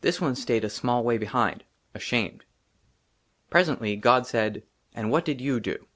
THIS 0.00 0.20
ONE 0.20 0.34
STAYED 0.34 0.64
A 0.64 0.68
SMALL 0.68 1.04
WAY 1.04 1.18
BEHIND, 1.18 1.62
ASHAMED. 1.94 2.44
PRESENTLY, 3.48 3.94
GOD 3.94 4.26
SAID," 4.26 4.64
AND 4.96 5.12
WHAT 5.12 5.24
DID 5.24 5.40
YOU 5.40 5.60
DO 5.60 5.86